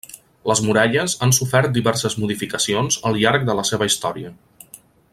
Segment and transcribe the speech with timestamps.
[0.51, 4.35] Les muralles han sofert diverses modificacions al llarg de la seva història.